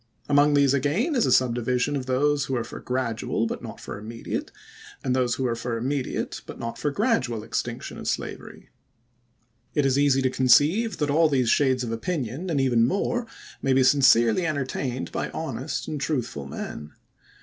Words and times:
Among 0.27 0.55
these 0.55 0.73
again 0.73 1.13
is 1.15 1.27
a 1.27 1.29
subdi\dsion 1.29 1.95
of 1.95 2.07
those 2.07 2.45
who 2.45 2.55
are 2.55 2.63
for 2.63 2.79
gradual 2.79 3.45
but 3.45 3.61
not 3.61 3.79
for 3.79 3.99
immediate, 3.99 4.51
and 5.03 5.15
those 5.15 5.35
who 5.35 5.45
are 5.45 5.53
for 5.53 5.77
immediate, 5.77 6.41
but 6.47 6.57
not 6.57 6.79
for 6.79 6.89
gradual 6.89 7.43
extinction 7.43 7.99
of 7.99 8.07
slavery. 8.07 8.71
It 9.75 9.85
is 9.85 9.99
easy 9.99 10.23
to 10.23 10.31
con 10.31 10.47
ceive 10.47 10.97
that 10.97 11.11
aU 11.11 11.27
these 11.29 11.51
shades 11.51 11.83
of 11.83 11.91
opinion, 11.91 12.49
and 12.49 12.59
even 12.59 12.83
more, 12.83 13.27
may 13.61 13.73
be 13.73 13.83
sincerely 13.83 14.47
entertained 14.47 15.11
by 15.11 15.29
honest 15.29 15.87
and 15.87 16.01
truthful 16.01 16.47
men. 16.47 16.93